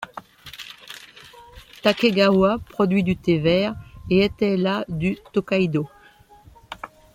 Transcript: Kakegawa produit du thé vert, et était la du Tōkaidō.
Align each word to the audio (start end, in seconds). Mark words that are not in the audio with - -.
Kakegawa 1.83 2.57
produit 2.69 3.03
du 3.03 3.15
thé 3.15 3.37
vert, 3.37 3.75
et 4.09 4.23
était 4.25 4.57
la 4.57 4.83
du 4.89 5.19
Tōkaidō. 5.31 5.85